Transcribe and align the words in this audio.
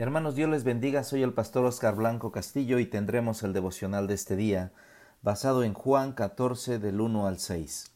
Hermanos, 0.00 0.34
Dios 0.34 0.48
les 0.48 0.64
bendiga. 0.64 1.04
Soy 1.04 1.22
el 1.22 1.34
pastor 1.34 1.66
Oscar 1.66 1.94
Blanco 1.94 2.32
Castillo 2.32 2.78
y 2.78 2.86
tendremos 2.86 3.42
el 3.42 3.52
devocional 3.52 4.06
de 4.06 4.14
este 4.14 4.34
día, 4.34 4.72
basado 5.20 5.62
en 5.62 5.74
Juan 5.74 6.14
14 6.14 6.78
del 6.78 7.02
1 7.02 7.26
al 7.26 7.38
6. 7.38 7.92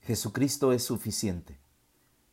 Jesucristo 0.00 0.72
es 0.72 0.82
suficiente. 0.82 1.60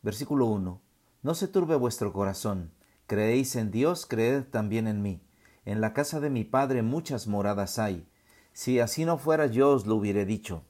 Versículo 0.02 0.46
1. 0.46 0.82
No 1.24 1.36
se 1.36 1.50
turbe 1.50 1.76
vuestro 1.76 2.14
corazón. 2.14 2.72
Creéis 3.06 3.58
en 3.58 3.70
Dios, 3.70 4.06
creed 4.06 4.46
también 4.46 4.88
en 4.88 5.02
mí. 5.02 5.22
En 5.66 5.82
la 5.82 5.94
casa 5.94 6.22
de 6.22 6.30
mi 6.30 6.46
Padre 6.46 6.84
muchas 6.84 7.28
moradas 7.28 7.80
hay. 7.80 8.08
Si 8.54 8.80
así 8.80 9.04
no 9.04 9.18
fuera 9.18 9.48
yo 9.48 9.72
os 9.72 9.86
lo 9.86 9.96
hubiere 9.96 10.24
dicho. 10.24 10.64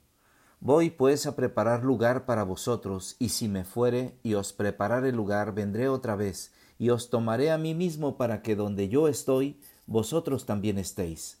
Voy 0.58 0.90
pues 0.90 1.26
a 1.26 1.36
preparar 1.36 1.84
lugar 1.84 2.26
para 2.26 2.42
vosotros, 2.42 3.14
y 3.20 3.28
si 3.28 3.46
me 3.46 3.64
fuere 3.64 4.18
y 4.24 4.34
os 4.34 4.52
preparare 4.52 5.12
lugar, 5.12 5.54
vendré 5.54 5.88
otra 5.88 6.16
vez 6.16 6.50
y 6.82 6.90
os 6.90 7.10
tomaré 7.10 7.52
a 7.52 7.58
mí 7.58 7.76
mismo 7.76 8.16
para 8.16 8.42
que 8.42 8.56
donde 8.56 8.88
yo 8.88 9.06
estoy, 9.06 9.60
vosotros 9.86 10.46
también 10.46 10.78
estéis. 10.78 11.38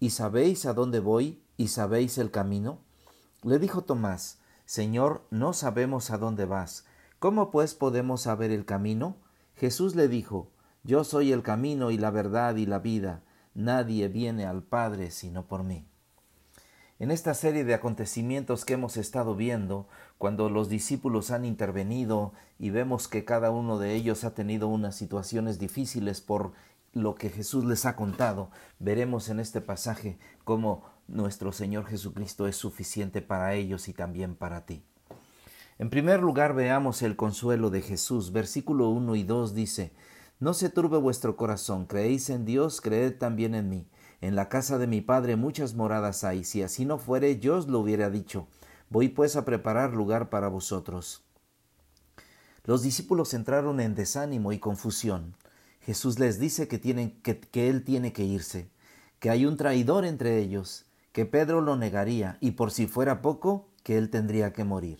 ¿Y 0.00 0.10
sabéis 0.10 0.66
a 0.66 0.74
dónde 0.74 0.98
voy? 0.98 1.44
¿Y 1.56 1.68
sabéis 1.68 2.18
el 2.18 2.32
camino? 2.32 2.80
Le 3.44 3.60
dijo 3.60 3.82
Tomás, 3.82 4.40
Señor, 4.64 5.22
no 5.30 5.52
sabemos 5.52 6.10
a 6.10 6.18
dónde 6.18 6.44
vas. 6.44 6.86
¿Cómo 7.20 7.52
pues 7.52 7.76
podemos 7.76 8.22
saber 8.22 8.50
el 8.50 8.64
camino? 8.64 9.14
Jesús 9.54 9.94
le 9.94 10.08
dijo, 10.08 10.50
Yo 10.82 11.04
soy 11.04 11.30
el 11.30 11.44
camino 11.44 11.92
y 11.92 11.96
la 11.96 12.10
verdad 12.10 12.56
y 12.56 12.66
la 12.66 12.80
vida. 12.80 13.22
Nadie 13.54 14.08
viene 14.08 14.44
al 14.44 14.64
Padre 14.64 15.12
sino 15.12 15.46
por 15.46 15.62
mí. 15.62 15.86
En 17.00 17.10
esta 17.10 17.32
serie 17.32 17.64
de 17.64 17.72
acontecimientos 17.72 18.66
que 18.66 18.74
hemos 18.74 18.98
estado 18.98 19.34
viendo, 19.34 19.88
cuando 20.18 20.50
los 20.50 20.68
discípulos 20.68 21.30
han 21.30 21.46
intervenido 21.46 22.34
y 22.58 22.68
vemos 22.68 23.08
que 23.08 23.24
cada 23.24 23.50
uno 23.50 23.78
de 23.78 23.94
ellos 23.94 24.22
ha 24.24 24.34
tenido 24.34 24.68
unas 24.68 24.96
situaciones 24.96 25.58
difíciles 25.58 26.20
por 26.20 26.52
lo 26.92 27.14
que 27.14 27.30
Jesús 27.30 27.64
les 27.64 27.86
ha 27.86 27.96
contado, 27.96 28.50
veremos 28.80 29.30
en 29.30 29.40
este 29.40 29.62
pasaje 29.62 30.18
cómo 30.44 30.84
nuestro 31.08 31.52
Señor 31.52 31.86
Jesucristo 31.86 32.46
es 32.46 32.56
suficiente 32.56 33.22
para 33.22 33.54
ellos 33.54 33.88
y 33.88 33.94
también 33.94 34.34
para 34.34 34.66
ti. 34.66 34.82
En 35.78 35.88
primer 35.88 36.20
lugar 36.20 36.52
veamos 36.52 37.00
el 37.00 37.16
consuelo 37.16 37.70
de 37.70 37.80
Jesús. 37.80 38.30
Versículo 38.30 38.90
1 38.90 39.16
y 39.16 39.22
2 39.22 39.54
dice, 39.54 39.94
No 40.38 40.52
se 40.52 40.68
turbe 40.68 40.98
vuestro 40.98 41.34
corazón, 41.34 41.86
creéis 41.86 42.28
en 42.28 42.44
Dios, 42.44 42.82
creed 42.82 43.16
también 43.16 43.54
en 43.54 43.70
mí. 43.70 43.86
En 44.20 44.34
la 44.34 44.48
casa 44.48 44.76
de 44.76 44.86
mi 44.86 45.00
Padre 45.00 45.36
muchas 45.36 45.74
moradas 45.74 46.24
hay, 46.24 46.44
si 46.44 46.62
así 46.62 46.84
no 46.84 46.98
fuere, 46.98 47.38
yo 47.38 47.56
os 47.56 47.68
lo 47.68 47.80
hubiera 47.80 48.10
dicho. 48.10 48.48
Voy 48.90 49.08
pues 49.08 49.36
a 49.36 49.44
preparar 49.44 49.94
lugar 49.94 50.28
para 50.28 50.48
vosotros. 50.48 51.22
Los 52.64 52.82
discípulos 52.82 53.32
entraron 53.32 53.80
en 53.80 53.94
desánimo 53.94 54.52
y 54.52 54.58
confusión. 54.58 55.36
Jesús 55.80 56.18
les 56.18 56.38
dice 56.38 56.68
que, 56.68 56.78
tienen, 56.78 57.20
que, 57.22 57.40
que 57.40 57.70
Él 57.70 57.84
tiene 57.84 58.12
que 58.12 58.24
irse, 58.24 58.70
que 59.18 59.30
hay 59.30 59.46
un 59.46 59.56
traidor 59.56 60.04
entre 60.04 60.38
ellos, 60.38 60.84
que 61.12 61.24
Pedro 61.24 61.62
lo 61.62 61.76
negaría 61.76 62.36
y 62.40 62.52
por 62.52 62.70
si 62.70 62.86
fuera 62.86 63.22
poco, 63.22 63.70
que 63.82 63.96
Él 63.96 64.10
tendría 64.10 64.52
que 64.52 64.64
morir. 64.64 64.98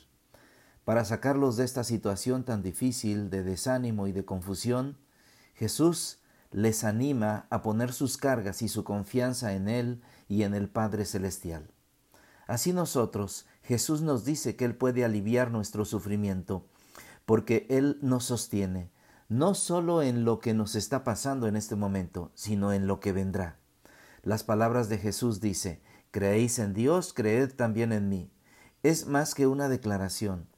Para 0.84 1.04
sacarlos 1.04 1.58
de 1.58 1.64
esta 1.64 1.84
situación 1.84 2.44
tan 2.44 2.62
difícil 2.62 3.28
de 3.28 3.42
desánimo 3.42 4.06
y 4.06 4.12
de 4.12 4.24
confusión, 4.24 4.96
Jesús 5.54 6.19
les 6.50 6.84
anima 6.84 7.46
a 7.50 7.62
poner 7.62 7.92
sus 7.92 8.16
cargas 8.16 8.62
y 8.62 8.68
su 8.68 8.84
confianza 8.84 9.54
en 9.54 9.68
Él 9.68 10.02
y 10.28 10.42
en 10.42 10.54
el 10.54 10.68
Padre 10.68 11.04
Celestial. 11.04 11.70
Así 12.46 12.72
nosotros, 12.72 13.46
Jesús 13.62 14.02
nos 14.02 14.24
dice 14.24 14.56
que 14.56 14.64
Él 14.64 14.74
puede 14.74 15.04
aliviar 15.04 15.50
nuestro 15.50 15.84
sufrimiento, 15.84 16.66
porque 17.24 17.66
Él 17.70 17.98
nos 18.02 18.24
sostiene, 18.24 18.90
no 19.28 19.54
solo 19.54 20.02
en 20.02 20.24
lo 20.24 20.40
que 20.40 20.54
nos 20.54 20.74
está 20.74 21.04
pasando 21.04 21.46
en 21.46 21.54
este 21.54 21.76
momento, 21.76 22.32
sino 22.34 22.72
en 22.72 22.88
lo 22.88 22.98
que 22.98 23.12
vendrá. 23.12 23.58
Las 24.22 24.42
palabras 24.42 24.88
de 24.88 24.98
Jesús 24.98 25.40
dice, 25.40 25.80
Creéis 26.10 26.58
en 26.58 26.74
Dios, 26.74 27.12
creed 27.12 27.52
también 27.54 27.92
en 27.92 28.08
mí. 28.08 28.32
Es 28.82 29.06
más 29.06 29.36
que 29.36 29.46
una 29.46 29.68
declaración, 29.68 30.48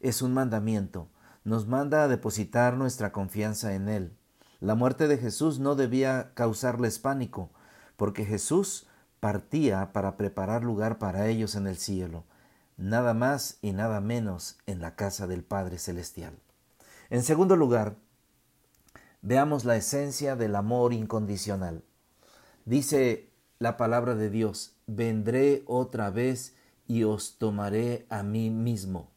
es 0.00 0.22
un 0.22 0.32
mandamiento, 0.32 1.08
nos 1.44 1.66
manda 1.66 2.02
a 2.02 2.08
depositar 2.08 2.78
nuestra 2.78 3.12
confianza 3.12 3.74
en 3.74 3.90
Él. 3.90 4.16
La 4.64 4.74
muerte 4.74 5.08
de 5.08 5.18
Jesús 5.18 5.58
no 5.58 5.74
debía 5.74 6.30
causarles 6.32 6.98
pánico, 6.98 7.50
porque 7.98 8.24
Jesús 8.24 8.86
partía 9.20 9.92
para 9.92 10.16
preparar 10.16 10.64
lugar 10.64 10.98
para 10.98 11.28
ellos 11.28 11.54
en 11.54 11.66
el 11.66 11.76
cielo, 11.76 12.24
nada 12.78 13.12
más 13.12 13.58
y 13.60 13.72
nada 13.72 14.00
menos 14.00 14.56
en 14.64 14.80
la 14.80 14.96
casa 14.96 15.26
del 15.26 15.44
Padre 15.44 15.76
Celestial. 15.76 16.32
En 17.10 17.22
segundo 17.24 17.56
lugar, 17.56 17.96
veamos 19.20 19.66
la 19.66 19.76
esencia 19.76 20.34
del 20.34 20.56
amor 20.56 20.94
incondicional. 20.94 21.84
Dice 22.64 23.28
la 23.58 23.76
palabra 23.76 24.14
de 24.14 24.30
Dios, 24.30 24.76
vendré 24.86 25.62
otra 25.66 26.08
vez 26.08 26.56
y 26.86 27.04
os 27.04 27.36
tomaré 27.36 28.06
a 28.08 28.22
mí 28.22 28.48
mismo. 28.48 29.10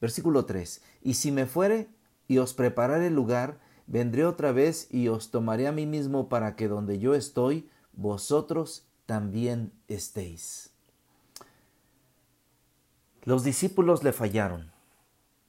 Versículo 0.00 0.44
3, 0.44 0.82
y 1.02 1.14
si 1.14 1.32
me 1.32 1.46
fuere 1.46 1.88
y 2.28 2.38
os 2.38 2.54
prepararé 2.54 3.10
lugar, 3.10 3.58
vendré 3.86 4.24
otra 4.24 4.52
vez 4.52 4.88
y 4.90 5.08
os 5.08 5.30
tomaré 5.30 5.66
a 5.66 5.72
mí 5.72 5.86
mismo 5.86 6.28
para 6.28 6.56
que 6.56 6.68
donde 6.68 6.98
yo 6.98 7.14
estoy, 7.14 7.68
vosotros 7.92 8.86
también 9.06 9.72
estéis. 9.88 10.70
Los 13.22 13.44
discípulos 13.44 14.02
le 14.02 14.12
fallaron, 14.12 14.70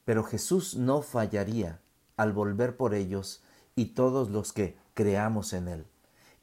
pero 0.05 0.23
Jesús 0.23 0.75
no 0.75 1.01
fallaría 1.01 1.79
al 2.15 2.31
volver 2.31 2.77
por 2.77 2.93
ellos 2.93 3.43
y 3.75 3.87
todos 3.87 4.29
los 4.29 4.53
que 4.53 4.77
creamos 4.93 5.53
en 5.53 5.67
Él. 5.67 5.85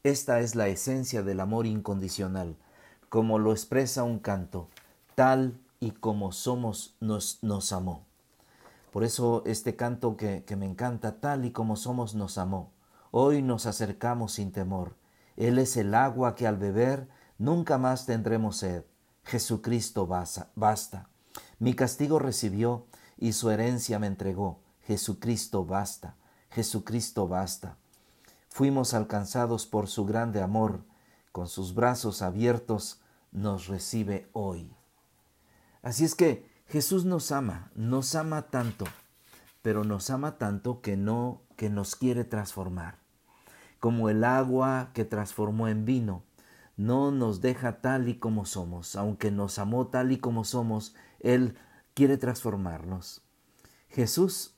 Esta 0.02 0.41
es 0.41 0.54
la 0.54 0.69
esencia 0.69 1.22
del 1.22 1.41
amor 1.41 1.66
incondicional, 1.66 2.56
como 3.08 3.38
lo 3.38 3.52
expresa 3.52 4.02
un 4.02 4.19
canto, 4.19 4.69
tal 5.14 5.58
y 5.81 5.92
como 5.92 6.32
somos 6.32 6.97
nos, 7.00 7.38
nos 7.42 7.72
amó. 7.72 8.04
Por 8.92 9.03
eso 9.03 9.42
este 9.47 9.75
canto 9.75 10.16
que, 10.16 10.44
que 10.44 10.54
me 10.54 10.66
encanta, 10.66 11.19
tal 11.20 11.44
y 11.44 11.50
como 11.50 11.75
somos, 11.75 12.14
nos 12.14 12.38
amó. 12.38 12.72
Hoy 13.10 13.42
nos 13.42 13.66
acercamos 13.66 14.34
sin 14.34 14.53
temor. 14.53 14.97
Él 15.36 15.58
es 15.58 15.76
el 15.76 15.94
agua 15.94 16.34
que 16.34 16.47
al 16.47 16.58
beber 16.58 17.08
nunca 17.38 17.78
más 17.78 18.06
tendremos 18.06 18.58
sed. 18.58 18.84
Jesucristo 19.25 20.06
basta. 20.06 21.08
Mi 21.58 21.75
castigo 21.75 22.19
recibió 22.19 22.86
y 23.19 23.32
su 23.32 23.50
herencia 23.50 23.98
me 23.98 24.06
entregó. 24.06 24.60
Jesucristo 24.82 25.64
basta. 25.64 26.16
Jesucristo 26.50 27.28
basta. 27.28 27.76
Fuimos 28.48 28.94
alcanzados 28.94 29.66
por 29.66 29.88
su 29.88 30.04
grande 30.04 30.42
amor. 30.42 30.84
Con 31.31 31.48
sus 31.48 31.75
brazos 31.75 32.20
abiertos 32.20 33.00
nos 33.31 33.69
recibe 33.69 34.28
hoy. 34.32 34.70
Así 35.82 36.04
es 36.04 36.14
que 36.14 36.51
Jesús 36.72 37.04
nos 37.04 37.32
ama, 37.32 37.70
nos 37.74 38.14
ama 38.14 38.48
tanto, 38.48 38.86
pero 39.60 39.84
nos 39.84 40.08
ama 40.08 40.38
tanto 40.38 40.80
que 40.80 40.96
no, 40.96 41.42
que 41.56 41.68
nos 41.68 41.96
quiere 41.96 42.24
transformar. 42.24 42.96
Como 43.78 44.08
el 44.08 44.24
agua 44.24 44.88
que 44.94 45.04
transformó 45.04 45.68
en 45.68 45.84
vino, 45.84 46.22
no 46.78 47.10
nos 47.10 47.42
deja 47.42 47.82
tal 47.82 48.08
y 48.08 48.14
como 48.14 48.46
somos, 48.46 48.96
aunque 48.96 49.30
nos 49.30 49.58
amó 49.58 49.88
tal 49.88 50.12
y 50.12 50.16
como 50.16 50.44
somos, 50.44 50.94
Él 51.20 51.58
quiere 51.92 52.16
transformarnos. 52.16 53.20
Jesús 53.90 54.54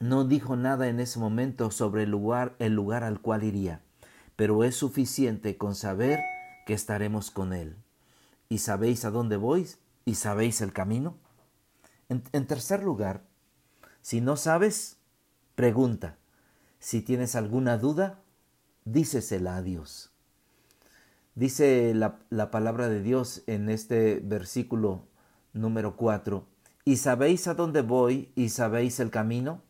no 0.00 0.26
dijo 0.26 0.56
nada 0.56 0.88
en 0.88 1.00
ese 1.00 1.18
momento 1.18 1.70
sobre 1.70 2.02
el 2.02 2.10
lugar, 2.10 2.56
el 2.58 2.74
lugar 2.74 3.04
al 3.04 3.22
cual 3.22 3.42
iría, 3.42 3.80
pero 4.36 4.64
es 4.64 4.76
suficiente 4.76 5.56
con 5.56 5.76
saber 5.76 6.20
que 6.66 6.74
estaremos 6.74 7.30
con 7.30 7.54
Él. 7.54 7.78
¿Y 8.50 8.58
sabéis 8.58 9.06
a 9.06 9.10
dónde 9.10 9.38
voy? 9.38 9.66
¿Y 10.04 10.16
sabéis 10.16 10.60
el 10.60 10.72
camino? 10.72 11.16
En, 12.08 12.46
tercer 12.46 12.82
lugar, 12.82 13.22
si 14.02 14.20
no 14.20 14.36
sabes, 14.36 14.98
pregunta. 15.54 16.18
Si 16.78 17.00
tienes 17.00 17.36
alguna 17.36 17.78
duda, 17.78 18.20
dícesela 18.84 19.56
a 19.56 19.62
Dios. 19.62 20.10
Dice 21.34 21.94
la, 21.94 22.18
la, 22.28 22.50
palabra 22.50 22.88
de 22.88 23.00
Dios 23.00 23.42
en 23.46 23.70
este 23.70 24.20
versículo 24.22 25.06
número 25.54 25.96
4, 25.96 26.44
¿y 26.84 26.96
sabéis 26.96 27.46
a 27.48 27.54
dónde 27.54 27.80
voy 27.80 28.30
y 28.34 28.50
sabéis 28.50 29.00
el 29.00 29.10
camino? 29.10 29.62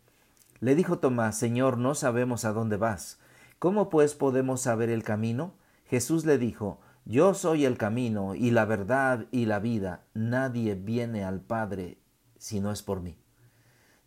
Le 0.59 0.75
dijo 0.75 0.99
Tomás, 0.99 1.39
Señor, 1.39 1.79
no 1.79 1.95
sabemos 1.95 2.45
a 2.45 2.53
dónde 2.53 2.77
vas. 2.77 3.19
¿Cómo 3.61 3.91
pues 3.91 4.15
podemos 4.15 4.63
saber 4.63 4.91
el 4.91 5.05
camino? 5.05 5.55
Jesús 5.87 6.25
le 6.25 6.39
dijo, 6.39 6.81
Yo 7.05 7.35
soy 7.35 7.65
el 7.65 7.77
camino 7.77 8.35
y 8.35 8.51
la 8.53 8.65
verdad 8.65 9.27
y 9.31 9.47
la 9.47 9.59
vida. 9.59 10.05
Nadie 10.15 10.75
viene 10.75 11.25
al 11.25 11.41
Padre 11.41 11.99
si 12.39 12.61
no 12.61 12.71
es 12.71 12.83
por 12.83 13.01
mí. 13.01 13.19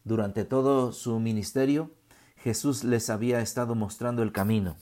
Durante 0.04 0.46
todo 0.46 0.92
su 0.92 1.20
ministerio, 1.20 1.92
Jesús 2.38 2.84
les 2.84 3.10
había 3.10 3.42
estado 3.42 3.76
mostrando 3.76 4.24
el 4.24 4.32
camino. 4.32 4.78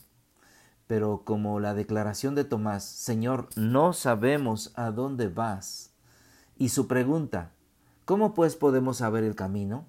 Pero 0.86 1.22
como 1.24 1.60
la 1.60 1.74
declaración 1.74 2.34
de 2.34 2.44
Tomás, 2.44 2.84
Señor, 2.84 3.48
no 3.56 3.92
sabemos 3.92 4.72
a 4.76 4.90
dónde 4.90 5.28
vas, 5.28 5.94
y 6.56 6.68
su 6.68 6.86
pregunta, 6.86 7.52
¿cómo 8.04 8.34
pues 8.34 8.54
podemos 8.54 8.98
saber 8.98 9.24
el 9.24 9.34
camino? 9.34 9.86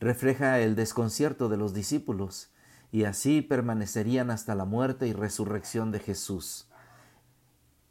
refleja 0.00 0.60
el 0.60 0.76
desconcierto 0.76 1.48
de 1.48 1.56
los 1.56 1.74
discípulos. 1.74 2.50
y 2.90 3.04
así 3.04 3.42
permanecerían 3.42 4.30
hasta 4.30 4.54
la 4.54 4.64
muerte 4.64 5.06
y 5.06 5.12
resurrección 5.12 5.92
de 5.92 5.98
Jesús. 6.00 6.67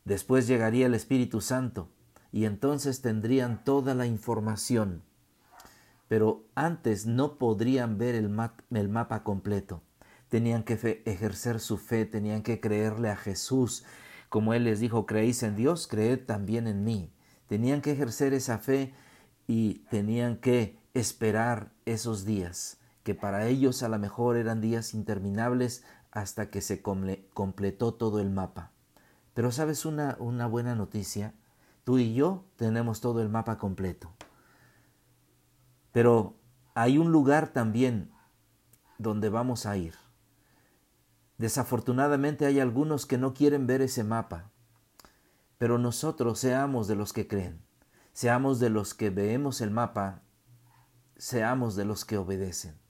Después 0.07 0.47
llegaría 0.47 0.85
el 0.85 0.93
Espíritu 0.93 1.41
Santo 1.41 1.89
y 2.31 2.45
entonces 2.45 3.01
tendrían 3.01 3.65
toda 3.65 3.93
la 3.93 4.05
información. 4.05 5.03
Pero 6.07 6.45
antes 6.55 7.05
no 7.05 7.37
podrían 7.37 7.97
ver 7.97 8.15
el, 8.15 8.29
mapa 8.29 9.23
completo. 9.25 9.83
Tenían 10.29 10.63
que 10.63 11.01
ejercer 11.05 11.59
su 11.59 11.77
fe, 11.77 12.05
tenían 12.05 12.41
que 12.41 12.61
creerle 12.61 13.09
a 13.09 13.17
Jesús. 13.17 13.83
Como 14.29 14.53
Él 14.53 14.63
les 14.63 14.79
dijo, 14.79 15.05
creéis 15.05 15.43
en 15.43 15.57
Dios, 15.57 15.87
creed 15.87 16.25
también 16.25 16.67
en 16.67 16.85
mí. 16.85 17.11
Tenían 17.47 17.81
que 17.81 17.91
ejercer 17.91 18.33
esa 18.33 18.59
fe 18.59 18.93
y 19.45 19.79
tenían 19.89 20.37
que 20.37 20.79
esperar 20.93 21.73
esos 21.83 22.23
días, 22.23 22.77
que 23.03 23.13
para 23.13 23.47
ellos 23.47 23.83
a 23.83 23.89
lo 23.89 23.99
mejor 23.99 24.37
eran 24.37 24.61
días 24.61 24.93
interminables 24.93 25.83
hasta 26.11 26.49
que 26.49 26.61
se 26.61 26.81
completó 26.81 27.93
todo 27.93 28.21
el 28.21 28.29
mapa. 28.29 28.71
Pero 29.37 29.51
sabes 29.51 29.85
una, 29.85 30.15
una 30.17 30.47
buena 30.47 30.73
noticia, 30.73 31.35
tú 31.83 31.99
y 31.99 32.15
yo 32.15 32.43
tenemos 32.55 33.01
todo 33.01 33.21
el 33.21 33.29
mapa 33.29 33.59
completo. 33.59 34.11
Pero 35.91 36.33
hay 36.73 36.97
un 36.97 37.11
lugar 37.11 37.49
también 37.49 38.09
donde 38.97 39.29
vamos 39.29 39.67
a 39.67 39.77
ir. 39.77 39.93
Desafortunadamente 41.37 42.47
hay 42.47 42.59
algunos 42.59 43.05
que 43.05 43.19
no 43.19 43.35
quieren 43.35 43.67
ver 43.67 43.83
ese 43.83 44.03
mapa, 44.03 44.49
pero 45.59 45.77
nosotros 45.77 46.39
seamos 46.39 46.87
de 46.87 46.95
los 46.95 47.13
que 47.13 47.27
creen, 47.27 47.61
seamos 48.13 48.59
de 48.59 48.71
los 48.71 48.95
que 48.95 49.11
veemos 49.11 49.61
el 49.61 49.69
mapa, 49.69 50.23
seamos 51.15 51.75
de 51.75 51.85
los 51.85 52.05
que 52.05 52.17
obedecen. 52.17 52.86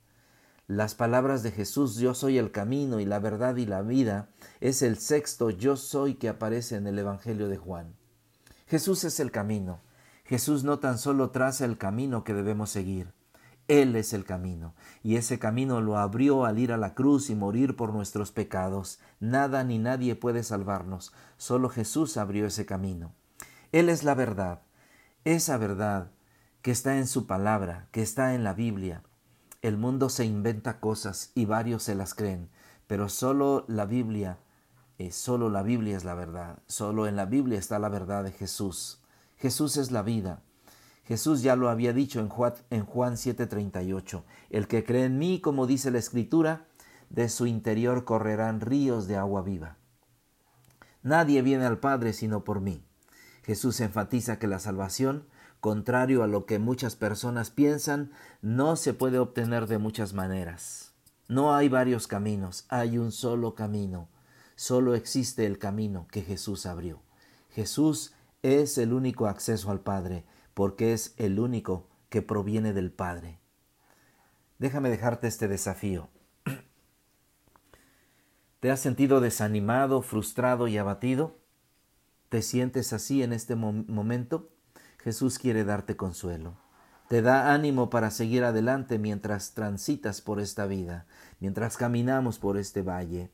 Las 0.68 0.96
palabras 0.96 1.44
de 1.44 1.52
Jesús, 1.52 1.96
yo 1.96 2.14
soy 2.14 2.38
el 2.38 2.52
camino 2.52 3.00
y 3.00 3.06
la 3.06 3.20
verdad 3.20 3.56
y 3.56 3.66
la 3.66 3.82
vida, 3.82 4.28
es 4.60 4.82
el 4.82 4.98
sexto 4.98 5.50
yo 5.50 5.78
soy 5.78 6.16
que 6.16 6.28
aparece 6.28 6.76
en 6.76 6.88
el 6.88 7.00
Evangelio 7.00 7.48
de 7.48 7.56
Juan. 7.56 7.96
Jesús 8.68 9.06
es 9.06 9.22
el 9.22 9.32
camino. 9.32 9.80
Jesús 10.26 10.66
no 10.66 10.80
tan 10.80 10.98
solo 10.98 11.30
traza 11.30 11.64
el 11.64 11.78
camino 11.78 12.26
que 12.26 12.34
debemos 12.34 12.70
seguir, 12.70 13.14
Él 13.70 13.96
es 13.96 14.12
el 14.12 14.26
camino, 14.26 14.76
y 15.04 15.16
ese 15.16 15.40
camino 15.40 15.80
lo 15.80 15.98
abrió 15.98 16.44
al 16.44 16.60
ir 16.60 16.74
a 16.74 16.78
la 16.78 16.96
cruz 16.96 17.30
y 17.30 17.36
morir 17.36 17.78
por 17.78 17.94
nuestros 17.94 18.34
pecados. 18.34 19.00
Nada 19.22 19.64
ni 19.64 19.80
nadie 19.80 20.16
puede 20.16 20.44
salvarnos, 20.44 21.14
solo 21.38 21.70
Jesús 21.70 22.18
abrió 22.18 22.46
ese 22.46 22.66
camino. 22.66 23.14
Él 23.72 23.88
es 23.88 24.04
la 24.04 24.16
verdad, 24.16 24.64
esa 25.24 25.56
verdad 25.56 26.12
que 26.62 26.72
está 26.72 26.98
en 26.98 27.08
su 27.08 27.26
palabra, 27.26 27.88
que 27.92 28.02
está 28.02 28.36
en 28.36 28.44
la 28.44 28.54
Biblia. 28.54 29.04
El 29.68 29.76
mundo 29.76 30.08
se 30.08 30.24
inventa 30.24 30.80
cosas 30.80 31.34
y 31.36 31.44
varios 31.44 31.84
se 31.84 31.94
las 31.94 32.14
creen, 32.14 32.48
pero 32.88 33.10
solo 33.10 33.66
la 33.68 33.84
Biblia, 33.84 34.38
eh, 34.98 35.12
solo 35.12 35.50
la 35.50 35.62
Biblia 35.62 35.98
es 35.98 36.06
la 36.06 36.14
verdad, 36.14 36.60
solo 36.68 37.06
en 37.06 37.18
la 37.18 37.26
Biblia 37.26 37.60
está 37.60 37.78
la 37.78 37.90
verdad 37.90 38.24
de 38.24 38.32
Jesús. 38.32 39.02
Jesús 39.36 39.76
es 39.76 39.92
la 39.92 40.04
vida. 40.04 40.42
Jesús 41.04 41.42
ya 41.42 41.58
lo 41.58 41.68
había 41.68 41.92
dicho 41.92 42.22
en 42.22 42.30
Juan, 42.30 42.54
en 42.70 42.86
Juan 42.86 43.18
7:38, 43.18 44.24
el 44.52 44.70
que 44.70 44.86
cree 44.86 45.04
en 45.04 45.20
mí, 45.20 45.42
como 45.42 45.68
dice 45.68 45.92
la 45.92 46.00
Escritura, 46.00 46.66
de 47.10 47.28
su 47.28 47.46
interior 47.46 48.06
correrán 48.06 48.62
ríos 48.62 49.06
de 49.10 49.18
agua 49.18 49.42
viva. 49.42 49.76
Nadie 51.04 51.42
viene 51.42 51.66
al 51.66 51.80
Padre 51.80 52.14
sino 52.14 52.46
por 52.46 52.62
mí. 52.62 52.86
Jesús 53.44 53.82
enfatiza 53.82 54.40
que 54.40 54.48
la 54.48 54.60
salvación, 54.60 55.28
contrario 55.60 56.24
a 56.24 56.28
lo 56.28 56.46
que 56.46 56.60
muchas 56.60 56.96
personas 56.96 57.50
piensan, 57.50 58.12
no 58.42 58.76
se 58.76 58.94
puede 58.94 59.20
obtener 59.20 59.68
de 59.68 59.78
muchas 59.78 60.14
maneras. 60.14 60.94
No 61.28 61.54
hay 61.56 61.68
varios 61.68 62.08
caminos, 62.08 62.66
hay 62.70 62.98
un 62.98 63.12
solo 63.12 63.56
camino. 63.56 64.08
Solo 64.56 64.96
existe 64.96 65.46
el 65.46 65.60
camino 65.60 66.08
que 66.10 66.22
Jesús 66.22 66.66
abrió. 66.66 67.02
Jesús 67.50 68.14
es 68.44 68.78
el 68.78 68.94
único 68.94 69.28
acceso 69.28 69.72
al 69.72 69.82
Padre, 69.82 70.26
porque 70.54 70.94
es 70.94 71.14
el 71.18 71.40
único 71.40 71.88
que 72.10 72.22
proviene 72.22 72.74
del 72.74 72.92
Padre. 72.92 73.40
Déjame 74.60 74.90
dejarte 74.90 75.28
este 75.28 75.48
desafío. 75.48 76.10
¿Te 78.60 78.72
has 78.72 78.80
sentido 78.80 79.20
desanimado, 79.20 80.02
frustrado 80.02 80.68
y 80.68 80.78
abatido? 80.78 81.38
¿Te 82.30 82.42
sientes 82.42 82.94
así 82.94 83.24
en 83.24 83.34
este 83.34 83.56
momento? 83.56 84.50
Jesús 85.00 85.40
quiere 85.40 85.64
darte 85.64 85.96
consuelo. 85.96 86.56
Te 87.08 87.22
da 87.22 87.54
ánimo 87.54 87.90
para 87.90 88.12
seguir 88.12 88.44
adelante 88.44 89.00
mientras 89.00 89.54
transitas 89.54 90.22
por 90.22 90.40
esta 90.40 90.66
vida, 90.66 91.06
mientras 91.40 91.78
caminamos 91.78 92.38
por 92.38 92.58
este 92.58 92.82
valle. 92.82 93.32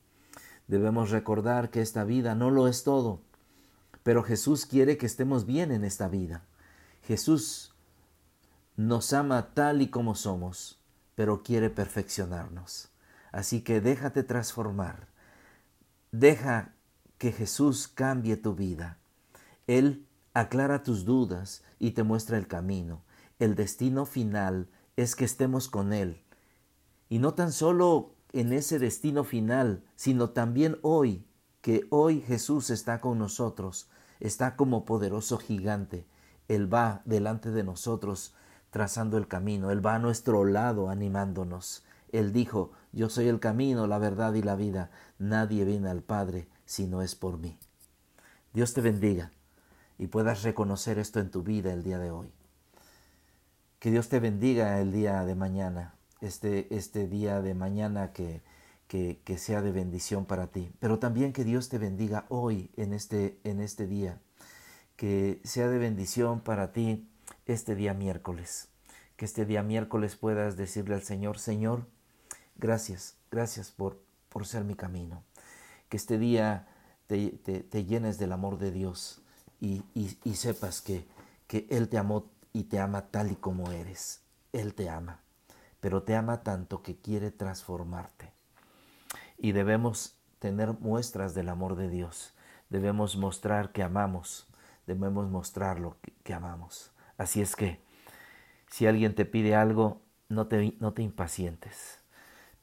Debemos 0.68 1.10
recordar 1.10 1.72
que 1.72 1.82
esta 1.82 2.04
vida 2.04 2.36
no 2.36 2.52
lo 2.52 2.68
es 2.68 2.84
todo, 2.84 3.22
pero 4.04 4.24
Jesús 4.24 4.66
quiere 4.66 4.98
que 4.98 5.06
estemos 5.08 5.46
bien 5.46 5.72
en 5.72 5.84
esta 5.84 6.08
vida. 6.08 6.44
Jesús 7.04 7.74
nos 8.76 9.14
ama 9.14 9.54
tal 9.54 9.82
y 9.82 9.90
como 9.90 10.16
somos, 10.16 10.80
pero 11.16 11.44
quiere 11.44 11.70
perfeccionarnos. 11.70 12.90
Así 13.32 13.62
que 13.62 13.82
déjate 13.82 14.24
transformar. 14.24 15.08
Deja 16.12 16.74
que 17.18 17.32
Jesús 17.32 17.88
cambie 17.88 18.38
tu 18.38 18.54
vida. 18.54 18.98
Él 19.66 20.06
aclara 20.34 20.84
tus 20.84 21.06
dudas 21.06 21.64
y 21.80 21.92
te 21.92 22.04
muestra 22.04 22.38
el 22.38 22.48
camino. 22.48 23.04
El 23.40 23.56
destino 23.56 24.06
final 24.06 24.70
es 24.96 25.16
que 25.16 25.26
estemos 25.26 25.70
con 25.70 25.94
Él. 25.94 26.24
Y 27.10 27.20
no 27.20 27.34
tan 27.34 27.52
solo 27.52 28.16
en 28.32 28.52
ese 28.54 28.80
destino 28.80 29.24
final, 29.24 29.84
sino 29.96 30.32
también 30.32 30.78
hoy, 30.82 31.28
que 31.62 31.86
hoy 31.92 32.22
Jesús 32.22 32.70
está 32.70 33.00
con 33.00 33.20
nosotros, 33.20 33.90
está 34.20 34.56
como 34.56 34.86
poderoso 34.86 35.38
gigante. 35.38 36.08
Él 36.48 36.72
va 36.74 37.02
delante 37.06 37.52
de 37.52 37.64
nosotros 37.64 38.34
trazando 38.72 39.18
el 39.18 39.28
camino, 39.28 39.70
Él 39.70 39.86
va 39.86 39.96
a 39.96 40.00
nuestro 40.00 40.46
lado 40.46 40.90
animándonos. 40.90 41.84
Él 42.12 42.34
dijo, 42.34 42.72
yo 42.92 43.10
soy 43.10 43.28
el 43.28 43.40
camino, 43.40 43.86
la 43.86 44.00
verdad 44.00 44.34
y 44.34 44.42
la 44.42 44.56
vida. 44.56 44.90
Nadie 45.20 45.64
viene 45.64 45.90
al 45.90 46.02
Padre 46.02 46.48
si 46.66 46.88
no 46.88 47.04
es 47.04 47.16
por 47.16 47.38
mí. 47.38 47.60
Dios 48.52 48.74
te 48.74 48.82
bendiga 48.82 49.32
y 49.98 50.08
puedas 50.08 50.44
reconocer 50.44 51.00
esto 51.00 51.20
en 51.20 51.32
tu 51.32 51.44
vida 51.44 51.74
el 51.74 51.84
día 51.84 52.00
de 52.00 52.12
hoy. 52.12 52.32
Que 53.80 53.92
Dios 53.92 54.10
te 54.10 54.20
bendiga 54.20 54.80
el 54.80 54.92
día 54.92 55.24
de 55.26 55.36
mañana, 55.36 55.96
este, 56.22 56.74
este 56.76 57.08
día 57.08 57.42
de 57.42 57.54
mañana 57.54 58.14
que, 58.14 58.42
que, 58.88 59.38
sea 59.38 59.62
de 59.62 59.72
bendición 59.72 60.26
para 60.26 60.48
ti. 60.48 60.72
Pero 60.80 61.00
también 61.00 61.34
que 61.34 61.44
Dios 61.44 61.68
te 61.68 61.80
bendiga 61.80 62.26
hoy 62.30 62.70
en 62.78 62.94
este, 62.94 63.40
en 63.44 63.60
este 63.60 63.88
día. 63.88 64.20
Que 64.96 65.42
sea 65.44 65.68
de 65.68 65.80
bendición 65.80 66.42
para 66.42 66.72
ti 66.72 67.10
este 67.48 67.76
día 67.76 67.94
miércoles. 67.96 68.70
Que 69.16 69.26
este 69.26 69.46
día 69.46 69.64
miércoles 69.64 70.16
puedas 70.16 70.58
decirle 70.58 70.96
al 70.96 71.02
Señor, 71.02 71.40
Señor, 71.40 71.88
gracias, 72.56 73.16
gracias 73.32 73.72
por, 73.72 74.00
por 74.30 74.46
ser 74.46 74.64
mi 74.64 74.76
camino. 74.76 75.24
Que 75.90 75.98
este 75.98 76.20
día 76.20 76.68
te, 77.08 77.30
te, 77.32 77.86
llenes 77.86 78.20
del 78.20 78.32
amor 78.32 78.60
de 78.60 78.72
Dios 78.72 79.23
y, 79.64 80.36
sepas 80.36 80.82
que, 80.82 81.06
que 81.48 81.68
Él 81.70 81.88
te 81.88 81.98
amó 81.98 82.30
y 82.52 82.66
te 82.66 82.80
ama 82.80 83.08
tal 83.08 83.32
y 83.32 83.36
como 83.36 83.72
eres. 83.72 84.22
Él 84.52 84.74
te 84.74 84.90
ama, 84.90 85.22
pero 85.80 86.04
te 86.04 86.16
ama 86.16 86.44
tanto 86.44 86.84
que 86.84 86.98
quiere 86.98 87.32
transformarte 87.32 88.32
y 89.38 89.52
debemos 89.52 90.16
tener 90.40 90.74
muestras 90.80 91.34
del 91.34 91.50
amor 91.50 91.76
de 91.76 91.90
Dios. 91.90 92.34
Debemos 92.70 93.18
mostrar 93.18 93.72
que 93.72 93.84
amamos, 93.84 94.48
debemos 94.88 95.30
mostrar 95.30 95.80
lo 95.80 95.98
que, 96.24 96.34
amamos. 96.34 96.92
Así 97.18 97.42
es 97.42 97.56
que 97.56 97.80
si 98.70 98.88
alguien 98.88 99.16
te 99.16 99.26
pide 99.26 99.56
algo, 99.56 100.02
no 100.30 100.48
te, 100.48 100.76
no 100.80 100.94
te 100.94 101.02
impacientes, 101.02 102.00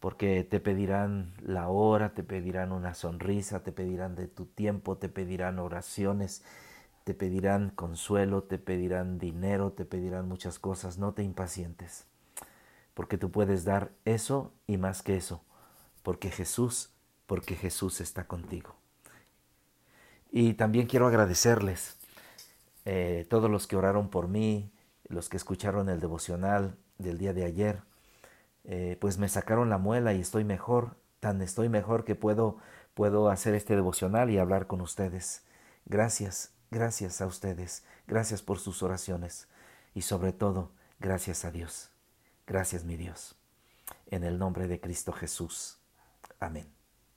porque 0.01 0.43
te 0.43 0.59
pedirán 0.59 1.35
la 1.41 1.69
hora, 1.69 2.15
te 2.15 2.23
pedirán 2.23 2.73
una 2.73 2.95
sonrisa, 2.95 3.63
te 3.63 3.73
pedirán 3.73 4.17
de 4.17 4.27
tu 4.27 4.47
tiempo, 4.47 4.97
te 4.97 5.09
pedirán 5.09 5.59
oraciones, 5.59 6.43
te 7.11 7.15
pedirán 7.15 7.71
consuelo, 7.71 8.45
te 8.45 8.59
pedirán 8.59 9.19
dinero, 9.19 9.73
te 9.73 9.85
pedirán 9.85 10.29
muchas 10.29 10.59
cosas. 10.61 10.99
No 10.99 11.13
te 11.13 11.23
impacientes, 11.25 12.07
porque 12.95 13.19
tú 13.19 13.31
puedes 13.31 13.65
dar 13.65 13.91
eso 14.05 14.53
y 14.67 14.77
más 14.77 15.03
que 15.03 15.17
eso 15.17 15.43
porque 16.03 16.31
Jesús, 16.31 16.91
porque 17.27 17.57
Jesús 17.57 18.01
está 18.01 18.27
contigo. 18.27 18.75
Y 20.31 20.55
también 20.55 20.87
quiero 20.87 21.07
agradecerles 21.07 21.97
eh, 22.85 23.27
todos 23.29 23.51
los 23.51 23.67
que 23.67 23.77
oraron 23.77 24.09
por 24.09 24.29
mí, 24.29 24.71
los 25.09 25.29
que 25.29 25.37
escucharon 25.37 25.89
el 25.89 26.01
devocional 26.01 26.77
del 26.99 27.19
día 27.19 27.33
de 27.33 27.45
ayer, 27.45 27.83
eh, 28.65 28.97
pues 29.01 29.19
me 29.19 29.29
sacaron 29.29 29.71
la 29.71 29.79
muela 29.79 30.15
y 30.15 30.21
estoy 30.21 30.45
mejor, 30.45 30.97
tan 31.19 31.43
estoy 31.43 31.69
mejor 31.69 32.05
que 32.05 32.15
puedo, 32.15 32.59
puedo 32.95 33.29
hacer 33.29 33.55
este 33.55 33.75
devocional 33.75 34.31
y 34.31 34.39
hablar 34.39 34.67
con 34.67 34.81
ustedes. 34.81 35.43
Gracias, 35.87 36.53
gracias 36.71 37.21
a 37.21 37.27
ustedes, 37.27 37.85
gracias 38.07 38.43
por 38.43 38.59
sus 38.59 38.83
oraciones 38.83 39.49
y 39.95 40.03
sobre 40.03 40.33
todo, 40.33 40.73
gracias 40.99 41.45
a 41.45 41.51
Dios. 41.51 41.91
Gracias 42.47 42.85
mi 42.85 42.97
Dios. 42.97 43.37
En 44.07 44.25
el 44.25 44.39
nombre 44.39 44.67
de 44.67 44.81
Cristo 44.81 45.13
Jesús. 45.13 45.79
Amén. 46.41 46.80